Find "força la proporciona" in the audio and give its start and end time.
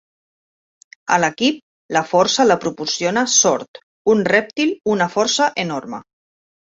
2.13-3.25